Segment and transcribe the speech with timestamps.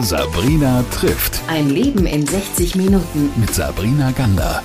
[0.00, 1.40] Sabrina trifft.
[1.48, 3.30] Ein Leben in 60 Minuten.
[3.36, 4.62] Mit Sabrina Gander.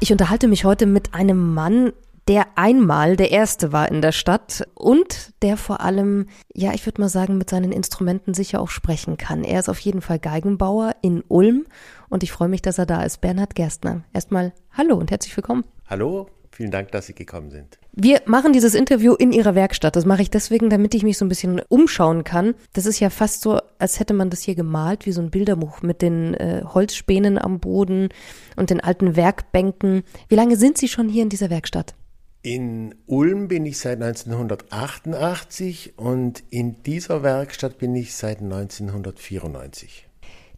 [0.00, 1.92] Ich unterhalte mich heute mit einem Mann,
[2.28, 7.00] der einmal der Erste war in der Stadt und der vor allem, ja, ich würde
[7.00, 9.44] mal sagen, mit seinen Instrumenten sicher auch sprechen kann.
[9.44, 11.66] Er ist auf jeden Fall Geigenbauer in Ulm
[12.08, 13.20] und ich freue mich, dass er da ist.
[13.20, 14.02] Bernhard Gerstner.
[14.12, 15.64] Erstmal hallo und herzlich willkommen.
[15.88, 17.78] Hallo, Vielen Dank, dass Sie gekommen sind.
[17.92, 19.96] Wir machen dieses Interview in Ihrer Werkstatt.
[19.96, 22.54] Das mache ich deswegen, damit ich mich so ein bisschen umschauen kann.
[22.74, 25.80] Das ist ja fast so, als hätte man das hier gemalt, wie so ein Bilderbuch
[25.80, 28.10] mit den äh, Holzspänen am Boden
[28.56, 30.02] und den alten Werkbänken.
[30.28, 31.94] Wie lange sind Sie schon hier in dieser Werkstatt?
[32.42, 40.08] In Ulm bin ich seit 1988 und in dieser Werkstatt bin ich seit 1994.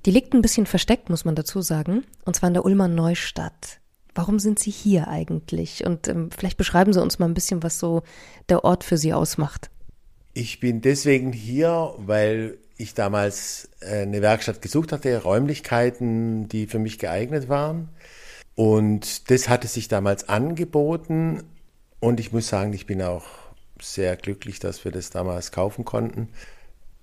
[0.06, 3.80] Die liegt ein bisschen versteckt, muss man dazu sagen, und zwar in der Ulmer Neustadt.
[4.14, 5.84] Warum sind Sie hier eigentlich?
[5.84, 8.02] Und ähm, vielleicht beschreiben Sie uns mal ein bisschen, was so
[8.48, 9.70] der Ort für Sie ausmacht.
[10.34, 16.78] Ich bin deswegen hier, weil ich damals äh, eine Werkstatt gesucht hatte, Räumlichkeiten, die für
[16.78, 17.88] mich geeignet waren.
[18.54, 21.42] Und das hatte sich damals angeboten.
[22.00, 23.24] Und ich muss sagen, ich bin auch
[23.80, 26.28] sehr glücklich, dass wir das damals kaufen konnten.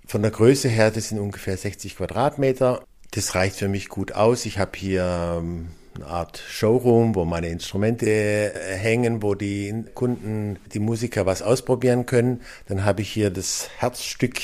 [0.06, 2.82] Von der Größe her, das sind ungefähr 60 Quadratmeter.
[3.10, 4.46] Das reicht für mich gut aus.
[4.46, 10.58] Ich habe hier ähm, eine Art Showroom, wo meine Instrumente äh, hängen, wo die Kunden,
[10.72, 12.40] die Musiker was ausprobieren können.
[12.68, 14.40] Dann habe ich hier das Herzstück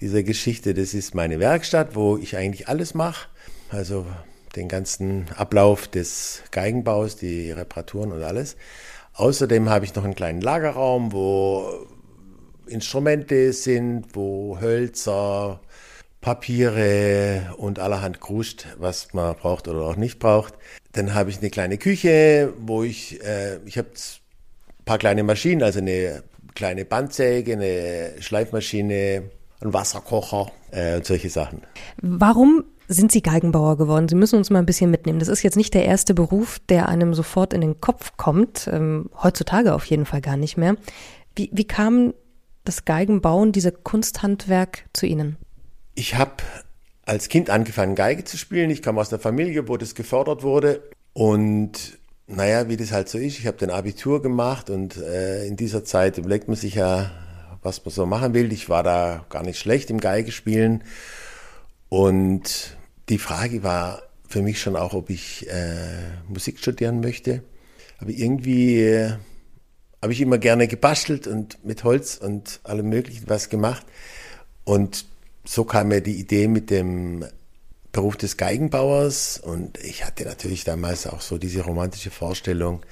[0.00, 3.28] dieser Geschichte, das ist meine Werkstatt, wo ich eigentlich alles mache.
[3.70, 4.06] Also
[4.56, 8.56] den ganzen Ablauf des Geigenbaus, die Reparaturen und alles.
[9.14, 11.86] Außerdem habe ich noch einen kleinen Lagerraum, wo
[12.66, 15.60] Instrumente sind, wo Hölzer,
[16.20, 20.54] Papiere und allerhand Kruscht, was man braucht oder auch nicht braucht.
[20.92, 25.62] Dann habe ich eine kleine Küche, wo ich, äh, ich habe ein paar kleine Maschinen,
[25.62, 26.22] also eine
[26.54, 29.22] kleine Bandsäge, eine Schleifmaschine,
[29.60, 31.62] einen Wasserkocher äh, und solche Sachen.
[32.00, 34.08] Warum sind Sie Geigenbauer geworden?
[34.08, 35.20] Sie müssen uns mal ein bisschen mitnehmen.
[35.20, 38.68] Das ist jetzt nicht der erste Beruf, der einem sofort in den Kopf kommt.
[38.70, 40.76] Ähm, heutzutage auf jeden Fall gar nicht mehr.
[41.36, 42.14] Wie, wie kam
[42.64, 45.36] das Geigenbauen, dieser Kunsthandwerk zu Ihnen?
[45.94, 46.32] Ich habe
[47.10, 48.70] als Kind angefangen, Geige zu spielen.
[48.70, 50.80] Ich kam aus einer Familie, wo das gefördert wurde.
[51.12, 51.98] Und
[52.28, 55.84] naja, wie das halt so ist, ich habe den Abitur gemacht und äh, in dieser
[55.84, 57.10] Zeit überlegt man sich ja,
[57.62, 58.52] was man so machen will.
[58.52, 60.84] Ich war da gar nicht schlecht im Geige spielen.
[61.88, 62.76] Und
[63.08, 67.42] die Frage war für mich schon auch, ob ich äh, Musik studieren möchte.
[67.98, 69.14] Aber irgendwie äh,
[70.00, 73.84] habe ich immer gerne gebastelt und mit Holz und allem Möglichen was gemacht.
[74.62, 75.06] Und
[75.44, 77.24] so kam mir die Idee mit dem
[77.92, 82.82] Beruf des Geigenbauers und ich hatte natürlich damals auch so diese romantische Vorstellung,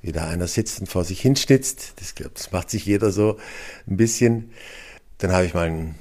[0.00, 1.94] wie da einer sitzt und vor sich hinschnitzt.
[1.96, 3.38] Das, das macht sich jeder so
[3.86, 4.50] ein bisschen.
[5.18, 5.94] Dann habe ich mal ein,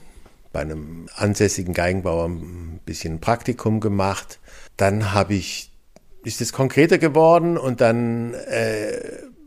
[0.52, 4.40] bei einem ansässigen Geigenbauer ein bisschen Praktikum gemacht.
[4.75, 5.72] Dann habe ich,
[6.23, 9.00] ist es konkreter geworden und dann äh,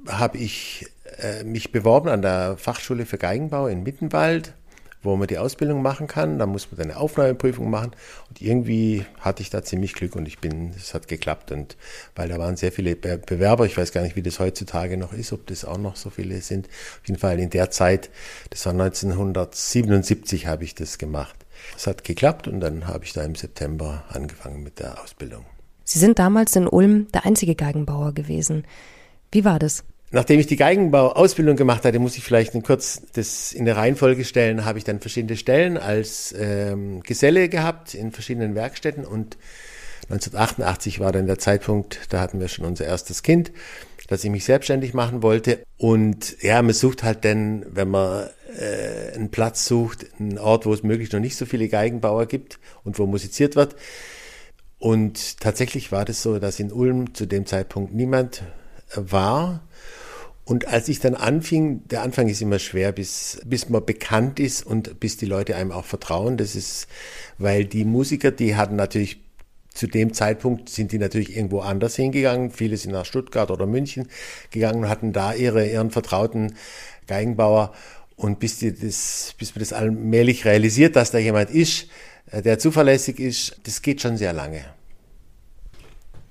[0.07, 0.87] habe ich
[1.19, 4.55] äh, mich beworben an der Fachschule für Geigenbau in Mittenwald
[5.05, 6.39] wo man die Ausbildung machen kann.
[6.39, 7.93] Da muss man eine Aufnahmeprüfung machen.
[8.29, 11.53] Und irgendwie hatte ich da ziemlich Glück und ich bin, es hat geklappt.
[11.53, 11.77] Und
[12.17, 15.33] weil da waren sehr viele Bewerber, ich weiß gar nicht, wie das heutzutage noch ist,
[15.33, 16.67] ob das auch noch so viele sind.
[16.67, 18.11] Auf jeden Fall in der Zeit,
[18.51, 21.37] das war 1977, habe ich das gemacht.
[21.77, 25.45] Es hat geklappt und dann habe ich da im September angefangen mit der Ausbildung.
[25.85, 28.65] Sie sind damals in Ulm der einzige Geigenbauer gewesen.
[29.31, 29.85] Wie war das?
[30.11, 34.65] Nachdem ich die Geigenbau-Ausbildung gemacht hatte, muss ich vielleicht kurz das in der Reihenfolge stellen,
[34.65, 39.37] habe ich dann verschiedene Stellen als ähm, Geselle gehabt in verschiedenen Werkstätten und
[40.11, 43.53] 1988 war dann der Zeitpunkt, da hatten wir schon unser erstes Kind,
[44.09, 45.61] dass ich mich selbstständig machen wollte.
[45.79, 48.29] Und ja, man sucht halt dann, wenn man
[48.59, 52.59] äh, einen Platz sucht, einen Ort, wo es möglichst noch nicht so viele Geigenbauer gibt
[52.85, 53.77] und wo musiziert wird.
[54.79, 58.43] Und tatsächlich war das so, dass in Ulm zu dem Zeitpunkt niemand
[58.97, 59.63] war.
[60.45, 64.65] Und als ich dann anfing, der Anfang ist immer schwer, bis, bis man bekannt ist
[64.65, 66.37] und bis die Leute einem auch vertrauen.
[66.37, 66.87] Das ist,
[67.39, 69.21] weil die Musiker, die hatten natürlich
[69.75, 72.51] zu dem Zeitpunkt sind die natürlich irgendwo anders hingegangen.
[72.51, 74.09] Viele sind nach Stuttgart oder München
[74.51, 76.55] gegangen und hatten da ihre, ihren vertrauten
[77.09, 77.73] Geigenbauer.
[78.17, 81.89] Und bis, die das, bis man das allmählich realisiert, dass da jemand ist,
[82.31, 84.65] äh, der zuverlässig ist, das geht schon sehr lange.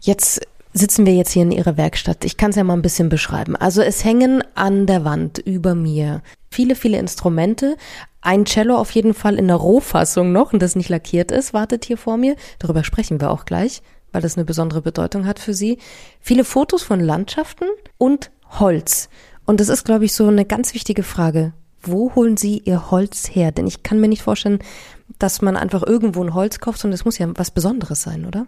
[0.02, 0.42] Jetzt
[0.74, 2.26] sitzen wir jetzt hier in Ihrer Werkstatt.
[2.26, 3.56] Ich kann es ja mal ein bisschen beschreiben.
[3.56, 6.22] Also es hängen an der Wand über mir
[6.52, 7.78] viele, viele Instrumente.
[8.22, 11.86] Ein Cello auf jeden Fall in der Rohfassung noch und das nicht lackiert ist, wartet
[11.86, 12.36] hier vor mir.
[12.60, 13.82] Darüber sprechen wir auch gleich,
[14.12, 15.78] weil das eine besondere Bedeutung hat für Sie.
[16.22, 17.66] Viele Fotos von Landschaften
[17.98, 19.10] und Holz.
[19.46, 21.54] Und das ist, glaube ich, so eine ganz wichtige Frage.
[21.82, 23.52] Wo holen Sie Ihr Holz her?
[23.52, 24.60] Denn ich kann mir nicht vorstellen,
[25.20, 28.48] dass man einfach irgendwo ein Holz kauft, sondern es muss ja was Besonderes sein, oder?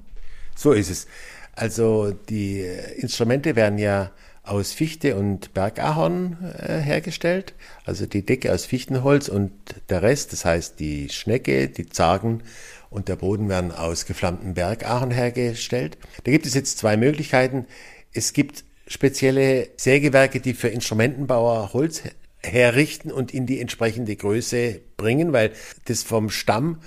[0.55, 1.07] So ist es.
[1.55, 2.65] Also die
[2.97, 4.11] Instrumente werden ja
[4.43, 7.53] aus Fichte und Bergahorn äh, hergestellt.
[7.85, 9.51] Also die Decke aus Fichtenholz und
[9.89, 12.43] der Rest, das heißt die Schnecke, die Zargen
[12.89, 15.97] und der Boden werden aus geflammten Bergahorn hergestellt.
[16.23, 17.65] Da gibt es jetzt zwei Möglichkeiten.
[18.13, 22.03] Es gibt spezielle Sägewerke, die für Instrumentenbauer Holz
[22.43, 25.51] herrichten und in die entsprechende Größe bringen, weil
[25.85, 26.81] das vom Stamm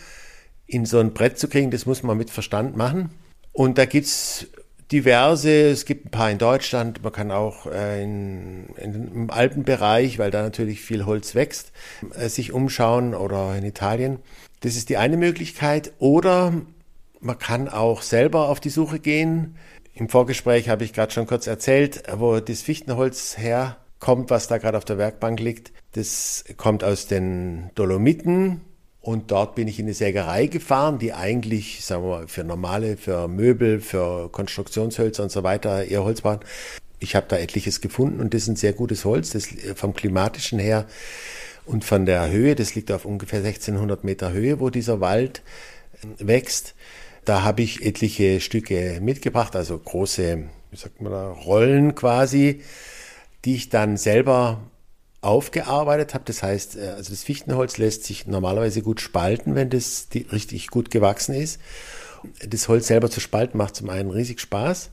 [0.66, 3.10] in so ein Brett zu kriegen, das muss man mit Verstand machen.
[3.58, 4.46] Und da gibt's
[4.92, 10.20] diverse, es gibt ein paar in Deutschland, man kann auch äh, in, in, im Alpenbereich,
[10.20, 11.72] weil da natürlich viel Holz wächst,
[12.14, 14.20] äh, sich umschauen oder in Italien.
[14.60, 15.90] Das ist die eine Möglichkeit.
[15.98, 16.52] Oder
[17.18, 19.56] man kann auch selber auf die Suche gehen.
[19.92, 24.78] Im Vorgespräch habe ich gerade schon kurz erzählt, wo das Fichtenholz herkommt, was da gerade
[24.78, 25.72] auf der Werkbank liegt.
[25.94, 28.60] Das kommt aus den Dolomiten,
[29.08, 32.98] und dort bin ich in eine Sägerei gefahren, die eigentlich, sagen wir mal, für normale,
[32.98, 36.40] für Möbel, für Konstruktionshölzer und so weiter eher Holz waren.
[36.98, 40.58] Ich habe da etliches gefunden und das ist ein sehr gutes Holz, das vom klimatischen
[40.58, 40.84] her
[41.64, 45.40] und von der Höhe, das liegt auf ungefähr 1600 Meter Höhe, wo dieser Wald
[46.02, 46.74] äh, wächst.
[47.24, 52.60] Da habe ich etliche Stücke mitgebracht, also große, wie sagt man da, Rollen quasi,
[53.46, 54.60] die ich dann selber
[55.20, 56.24] aufgearbeitet habe.
[56.26, 60.90] Das heißt, äh, also das Fichtenholz lässt sich normalerweise gut spalten, wenn das richtig gut
[60.90, 61.60] gewachsen ist.
[62.46, 64.90] Das Holz selber zu spalten macht zum einen riesig Spaß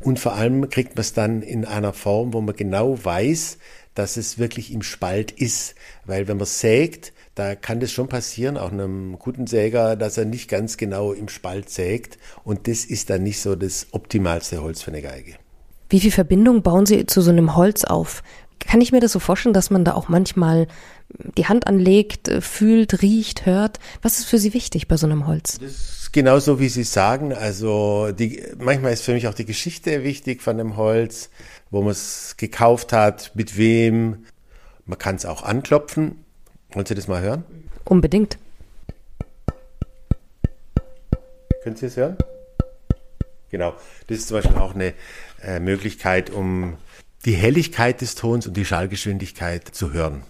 [0.00, 3.58] und vor allem kriegt man es dann in einer Form, wo man genau weiß,
[3.94, 5.74] dass es wirklich im Spalt ist.
[6.04, 10.26] Weil wenn man sägt, da kann das schon passieren, auch einem guten Säger, dass er
[10.26, 12.18] nicht ganz genau im Spalt sägt.
[12.44, 15.34] Und das ist dann nicht so das optimalste Holz für eine Geige.
[15.88, 18.22] Wie viel Verbindung bauen Sie zu so einem Holz auf?
[18.58, 20.66] Kann ich mir das so vorstellen, dass man da auch manchmal
[21.36, 23.78] die Hand anlegt, äh, fühlt, riecht, hört?
[24.02, 25.58] Was ist für Sie wichtig bei so einem Holz?
[25.58, 27.32] Das ist genauso, wie Sie sagen.
[27.32, 31.30] Also die, manchmal ist für mich auch die Geschichte wichtig von dem Holz,
[31.70, 34.26] wo man es gekauft hat, mit wem.
[34.84, 36.24] Man kann es auch anklopfen.
[36.72, 37.44] Wollen Sie das mal hören?
[37.84, 38.38] Unbedingt.
[41.62, 42.16] Können Sie es hören?
[43.50, 43.74] Genau.
[44.06, 44.94] Das ist zum Beispiel auch eine
[45.42, 46.76] äh, Möglichkeit, um
[47.26, 50.22] die Helligkeit des Tons und die Schallgeschwindigkeit zu hören.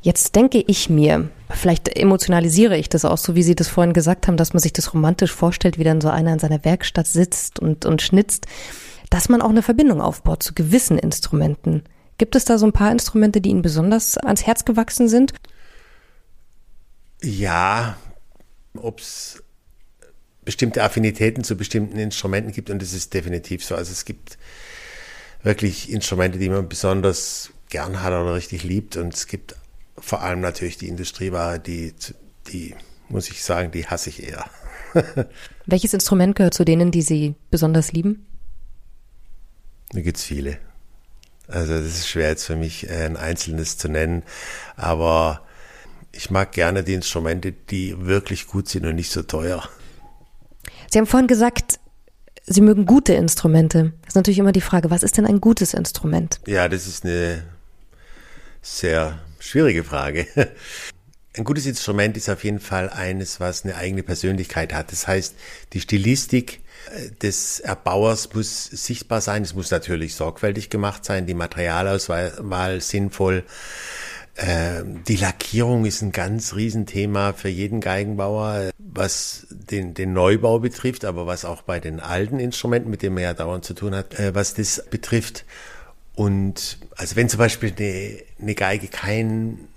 [0.00, 4.28] Jetzt denke ich mir, vielleicht emotionalisiere ich das auch, so wie Sie das vorhin gesagt
[4.28, 7.58] haben, dass man sich das romantisch vorstellt, wie dann so einer in seiner Werkstatt sitzt
[7.58, 8.46] und, und schnitzt,
[9.10, 11.82] dass man auch eine Verbindung aufbaut zu gewissen Instrumenten.
[12.18, 15.32] Gibt es da so ein paar Instrumente, die Ihnen besonders ans Herz gewachsen sind?
[17.22, 17.96] Ja,
[18.76, 19.42] ob es
[20.44, 23.74] bestimmte Affinitäten zu bestimmten Instrumenten gibt und das ist definitiv so.
[23.74, 24.36] Also es gibt
[25.44, 28.96] wirklich Instrumente, die man besonders gern hat oder richtig liebt.
[28.96, 29.54] Und es gibt
[29.96, 31.94] vor allem natürlich die Industrieware, die,
[32.48, 32.74] die
[33.08, 34.44] muss ich sagen, die hasse ich eher.
[35.66, 38.26] Welches Instrument gehört zu denen, die Sie besonders lieben?
[39.90, 40.58] Da gibt es viele.
[41.46, 44.22] Also das ist schwer jetzt für mich, äh, ein einzelnes zu nennen.
[44.76, 45.42] Aber
[46.12, 49.68] ich mag gerne die Instrumente, die wirklich gut sind und nicht so teuer.
[50.90, 51.80] Sie haben vorhin gesagt,
[52.46, 53.92] Sie mögen gute Instrumente.
[54.02, 56.40] Das ist natürlich immer die Frage, was ist denn ein gutes Instrument?
[56.46, 57.42] Ja, das ist eine
[58.60, 60.26] sehr schwierige Frage.
[61.36, 64.92] Ein gutes Instrument ist auf jeden Fall eines, was eine eigene Persönlichkeit hat.
[64.92, 65.34] Das heißt,
[65.72, 66.60] die Stilistik
[66.94, 69.42] äh, des Erbauers muss sichtbar sein.
[69.42, 73.42] Es muss natürlich sorgfältig gemacht sein, die Materialauswahl sinnvoll.
[74.36, 81.04] Ähm, die Lackierung ist ein ganz Riesenthema für jeden Geigenbauer, was den, den Neubau betrifft,
[81.04, 84.18] aber was auch bei den alten Instrumenten, mit denen man ja dauernd zu tun hat,
[84.18, 85.44] äh, was das betrifft.
[86.14, 89.68] Und also wenn zum Beispiel eine, eine Geige keinen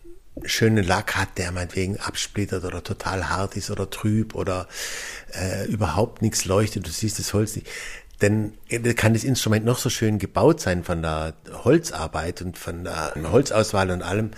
[0.46, 4.67] schönen Lack hat, der meinetwegen absplittert oder total hart ist oder trüb oder
[5.34, 7.67] äh, überhaupt nichts leuchtet, du siehst das Holz nicht,
[8.22, 8.53] denn
[8.96, 13.91] kann das Instrument noch so schön gebaut sein von der Holzarbeit und von der Holzauswahl
[13.91, 14.32] und allem.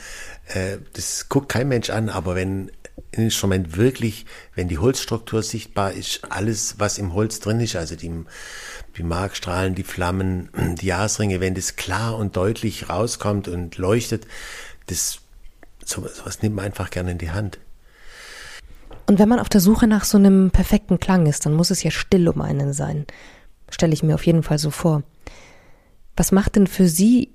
[0.47, 2.71] Äh, das guckt kein Mensch an, aber wenn
[3.11, 4.25] Instrument wirklich,
[4.55, 8.11] wenn die Holzstruktur sichtbar ist, alles, was im Holz drin ist, also die,
[8.97, 10.49] die Markstrahlen, die Flammen,
[10.81, 14.27] die Jasringe, wenn das klar und deutlich rauskommt und leuchtet,
[14.87, 15.19] das,
[15.83, 17.59] sowas nimmt man einfach gerne in die Hand.
[19.07, 21.81] Und wenn man auf der Suche nach so einem perfekten Klang ist, dann muss es
[21.81, 23.07] ja still um einen sein
[23.73, 25.03] stelle ich mir auf jeden Fall so vor.
[26.15, 27.29] Was macht denn für Sie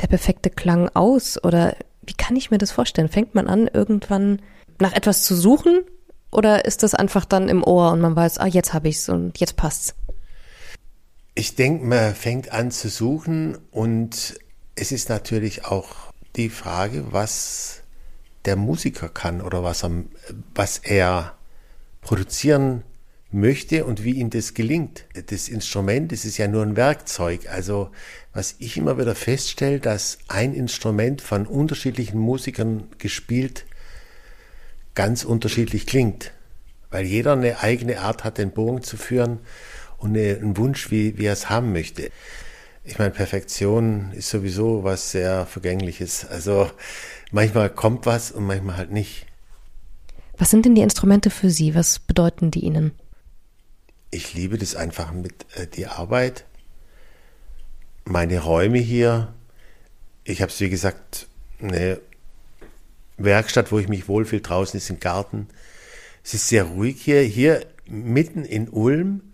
[0.00, 1.42] der perfekte Klang aus?
[1.42, 3.08] Oder wie kann ich mir das vorstellen?
[3.08, 4.40] Fängt man an, irgendwann
[4.80, 5.84] nach etwas zu suchen?
[6.30, 9.38] Oder ist das einfach dann im Ohr und man weiß, ah, jetzt habe ich's und
[9.38, 9.94] jetzt passt's?
[11.34, 14.38] Ich denke, man fängt an zu suchen und
[14.74, 15.88] es ist natürlich auch
[16.36, 17.82] die Frage, was
[18.44, 19.90] der Musiker kann oder was er,
[20.54, 21.34] was er
[22.00, 22.82] produzieren
[23.32, 25.04] möchte und wie ihm das gelingt.
[25.28, 27.48] Das Instrument, das ist ja nur ein Werkzeug.
[27.50, 27.90] Also
[28.32, 33.64] was ich immer wieder feststelle, dass ein Instrument von unterschiedlichen Musikern gespielt
[34.96, 36.32] ganz unterschiedlich klingt,
[36.90, 39.38] weil jeder eine eigene Art hat, den Bogen zu führen
[39.98, 42.10] und einen Wunsch, wie, wie er es haben möchte.
[42.82, 46.24] Ich meine, Perfektion ist sowieso was sehr Vergängliches.
[46.24, 46.70] Also
[47.30, 49.26] manchmal kommt was und manchmal halt nicht.
[50.38, 51.74] Was sind denn die Instrumente für Sie?
[51.74, 52.92] Was bedeuten die Ihnen?
[54.10, 56.44] Ich liebe das einfach mit äh, die Arbeit,
[58.04, 59.34] meine Räume hier.
[60.24, 61.26] Ich habe es wie gesagt
[61.60, 62.00] eine
[63.16, 64.42] Werkstatt, wo ich mich wohlfühle.
[64.42, 65.48] Draußen ist ein Garten.
[66.24, 67.20] Es ist sehr ruhig hier.
[67.22, 69.32] Hier mitten in Ulm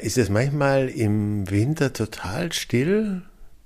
[0.00, 3.22] ist es manchmal im Winter total still.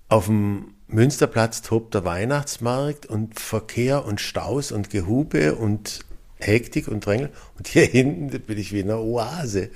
[0.09, 6.01] Auf dem Münsterplatz tobt der Weihnachtsmarkt und Verkehr und Staus und Gehube und
[6.39, 7.31] Hektik und Drängel.
[7.57, 9.71] Und hier hinten bin ich wie in einer Oase.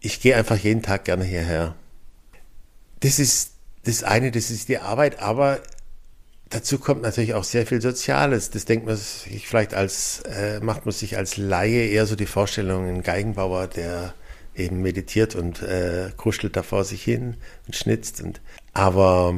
[0.00, 1.76] Ich gehe einfach jeden Tag gerne hierher.
[3.00, 3.52] Das ist
[3.84, 5.60] das eine, das ist die Arbeit, aber
[6.52, 8.50] dazu kommt natürlich auch sehr viel Soziales.
[8.50, 12.26] Das denkt man sich vielleicht als, äh, macht man sich als Laie eher so die
[12.26, 14.14] Vorstellung, ein Geigenbauer, der
[14.54, 18.20] eben meditiert und äh, kuschelt da vor sich hin und schnitzt.
[18.20, 18.40] Und,
[18.74, 19.34] aber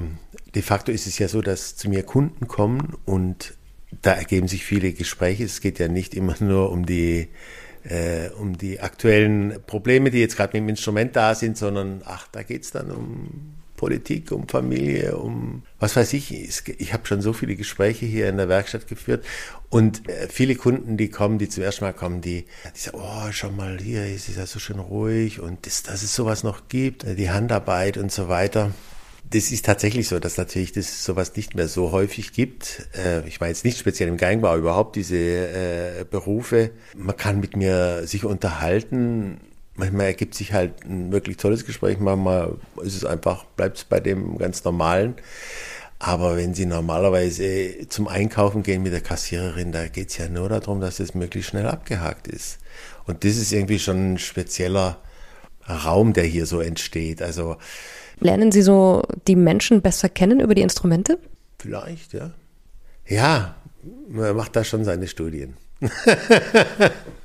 [0.54, 3.54] de facto ist es ja so, dass zu mir Kunden kommen und
[4.02, 5.44] da ergeben sich viele Gespräche.
[5.44, 7.28] Es geht ja nicht immer nur um die,
[7.85, 12.26] äh, um die aktuellen Probleme, die jetzt gerade mit dem Instrument da sind, sondern ach,
[12.33, 13.54] da geht's dann um
[13.85, 16.33] Politik, um Familie, um was weiß ich.
[16.81, 19.26] Ich habe schon so viele Gespräche hier in der Werkstatt geführt
[19.69, 23.31] und äh, viele Kunden, die kommen, die zum ersten Mal kommen, die, die sagen, oh,
[23.31, 26.69] schau mal hier, es ist ja so schön ruhig und das, dass es sowas noch
[26.71, 28.73] gibt, die Handarbeit und so weiter
[29.31, 32.87] das ist tatsächlich so, dass natürlich das sowas nicht mehr so häufig gibt.
[32.95, 36.71] Äh, ich meine jetzt nicht speziell im Geigenbau, überhaupt diese äh, Berufe.
[36.95, 39.41] Man kann mit mir sich unterhalten.
[39.76, 44.00] Manchmal ergibt sich halt ein wirklich tolles Gespräch, manchmal ist es einfach, bleibt es bei
[44.00, 45.14] dem ganz normalen.
[45.99, 50.49] Aber wenn Sie normalerweise zum Einkaufen gehen mit der Kassiererin, da geht es ja nur
[50.49, 52.59] darum, dass es möglichst schnell abgehakt ist.
[53.07, 54.99] Und das ist irgendwie schon ein spezieller
[55.69, 57.23] Raum, der hier so entsteht.
[57.23, 57.57] Also
[58.21, 61.19] Lernen Sie so die Menschen besser kennen über die Instrumente?
[61.59, 62.33] Vielleicht, ja.
[63.07, 63.54] Ja,
[64.09, 65.57] man macht da schon seine Studien.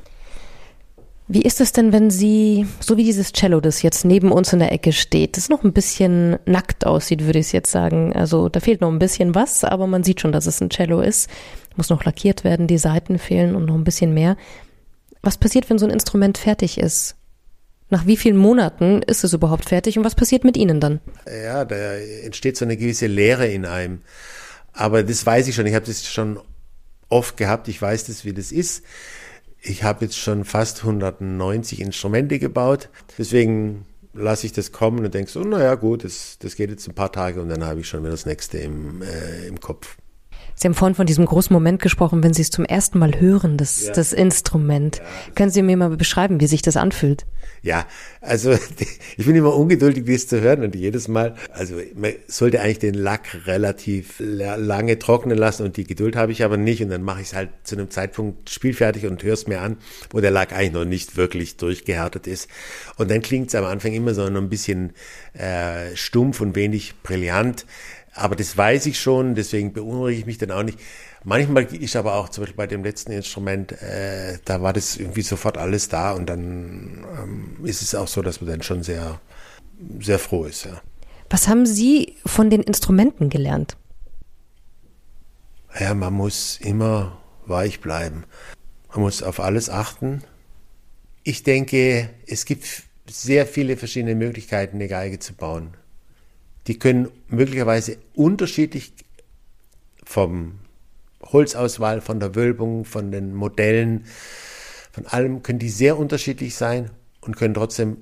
[1.31, 4.57] Wie ist es denn, wenn Sie, so wie dieses Cello, das jetzt neben uns in
[4.57, 8.13] der Ecke steht, das noch ein bisschen nackt aussieht, würde ich jetzt sagen.
[8.13, 11.01] Also da fehlt noch ein bisschen was, aber man sieht schon, dass es ein Cello
[11.01, 11.29] ist.
[11.75, 14.38] Muss noch lackiert werden, die Seiten fehlen und noch ein bisschen mehr.
[15.21, 17.15] Was passiert, wenn so ein Instrument fertig ist?
[17.91, 21.00] Nach wie vielen Monaten ist es überhaupt fertig und was passiert mit Ihnen dann?
[21.27, 24.01] Ja, da entsteht so eine gewisse Leere in einem.
[24.74, 25.67] Aber das weiß ich schon.
[25.67, 26.39] Ich habe das schon
[27.07, 27.67] oft gehabt.
[27.67, 28.83] Ich weiß das, wie das ist.
[29.62, 32.89] Ich habe jetzt schon fast 190 Instrumente gebaut.
[33.18, 36.96] Deswegen lasse ich das kommen und denke so, naja gut, das, das geht jetzt ein
[36.96, 39.98] paar Tage und dann habe ich schon wieder das nächste im, äh, im Kopf.
[40.60, 43.56] Sie haben vorhin von diesem großen Moment gesprochen, wenn Sie es zum ersten Mal hören,
[43.56, 43.94] das, ja.
[43.94, 44.98] das Instrument.
[44.98, 45.04] Ja.
[45.34, 47.25] Können Sie mir mal beschreiben, wie sich das anfühlt?
[47.62, 47.88] Ja,
[48.20, 48.51] also
[49.18, 52.94] ich bin immer ungeduldig, das zu hören und jedes Mal, also man sollte eigentlich den
[52.94, 57.22] Lack relativ lange trocknen lassen und die Geduld habe ich aber nicht und dann mache
[57.22, 59.78] ich es halt zu einem Zeitpunkt spielfertig und höre es mir an,
[60.10, 62.50] wo der Lack eigentlich noch nicht wirklich durchgehärtet ist.
[62.98, 64.92] Und dann klingt es am Anfang immer so noch ein bisschen
[65.34, 67.66] äh, stumpf und wenig brillant.
[68.20, 70.78] Aber das weiß ich schon, deswegen beunruhige ich mich dann auch nicht.
[71.24, 75.22] Manchmal ist aber auch zum Beispiel bei dem letzten Instrument, äh, da war das irgendwie
[75.22, 79.20] sofort alles da und dann ähm, ist es auch so, dass man dann schon sehr,
[80.00, 80.66] sehr froh ist.
[80.66, 80.82] Ja.
[81.30, 83.78] Was haben Sie von den Instrumenten gelernt?
[85.80, 88.26] Ja, man muss immer weich bleiben.
[88.90, 90.24] Man muss auf alles achten.
[91.24, 95.76] Ich denke, es gibt sehr viele verschiedene Möglichkeiten, eine Geige zu bauen.
[96.70, 98.94] Die können möglicherweise unterschiedlich
[100.06, 100.60] vom
[101.24, 104.06] Holzauswahl, von der Wölbung, von den Modellen,
[104.92, 107.98] von allem können die sehr unterschiedlich sein und können trotzdem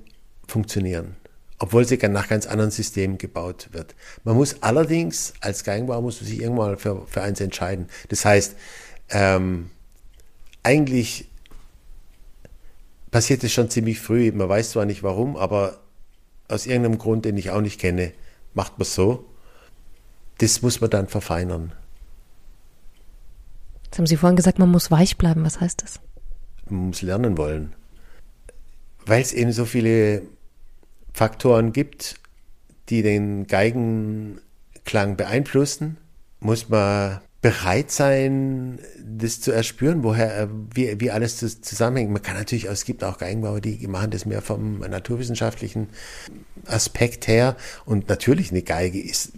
[0.46, 1.16] funktionieren,
[1.58, 3.94] obwohl sie nach ganz anderen Systemen gebaut wird.
[4.24, 7.86] Man muss allerdings als Geigenbauer muss man sich irgendwann für, für eins entscheiden.
[8.10, 8.54] Das heißt,
[9.08, 9.70] ähm,
[10.62, 11.26] eigentlich
[13.10, 14.30] passiert es schon ziemlich früh.
[14.30, 15.80] Man weiß zwar nicht warum, aber
[16.48, 18.12] aus irgendeinem Grund, den ich auch nicht kenne,
[18.58, 19.24] macht man so.
[20.38, 21.72] Das muss man dann verfeinern.
[23.84, 25.44] Jetzt haben Sie vorhin gesagt, man muss weich bleiben.
[25.44, 26.00] Was heißt das?
[26.68, 27.74] Man muss lernen wollen.
[29.06, 30.22] Weil es eben so viele
[31.14, 32.16] Faktoren gibt,
[32.88, 35.96] die den Geigenklang beeinflussen.
[36.40, 42.10] muss man bereit sein, das zu erspüren, woher, äh, wie, wie alles zusammenhängt.
[42.10, 45.88] Man kann natürlich, es gibt auch Geigenbauer, die machen das mehr vom naturwissenschaftlichen
[46.66, 47.56] Aspekt her.
[47.84, 49.32] Und natürlich eine Geige ist,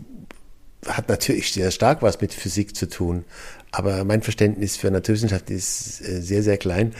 [0.86, 3.24] hat natürlich sehr stark was mit Physik zu tun.
[3.70, 6.94] Aber mein Verständnis für Naturwissenschaft ist äh, sehr, sehr klein.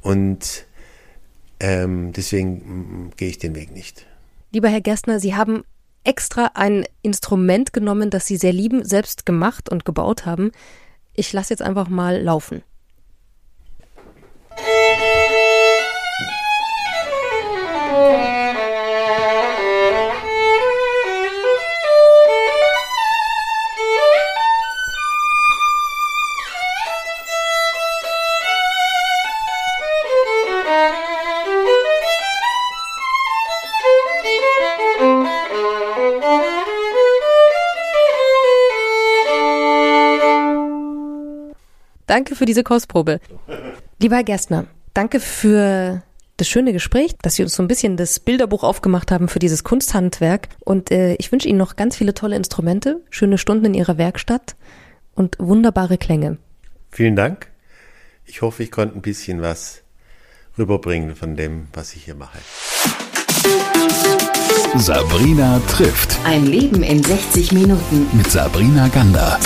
[0.00, 0.64] Und
[1.60, 4.06] ähm, deswegen gehe ich den Weg nicht.
[4.52, 5.62] Lieber Herr Gerstner, Sie haben
[6.04, 10.52] extra ein Instrument genommen, das Sie sehr lieben, selbst gemacht und gebaut haben.
[11.14, 12.62] Ich lasse jetzt einfach mal laufen.
[42.10, 43.20] Danke für diese Kostprobe.
[44.00, 46.02] Lieber Herr Gerstner, danke für
[46.38, 49.62] das schöne Gespräch, dass Sie uns so ein bisschen das Bilderbuch aufgemacht haben für dieses
[49.62, 50.48] Kunsthandwerk.
[50.58, 54.56] Und äh, ich wünsche Ihnen noch ganz viele tolle Instrumente, schöne Stunden in Ihrer Werkstatt
[55.14, 56.38] und wunderbare Klänge.
[56.90, 57.46] Vielen Dank.
[58.24, 59.82] Ich hoffe, ich konnte ein bisschen was
[60.58, 62.38] rüberbringen von dem, was ich hier mache.
[64.74, 66.18] Sabrina trifft.
[66.24, 68.08] Ein Leben in 60 Minuten.
[68.16, 69.38] Mit Sabrina Gander.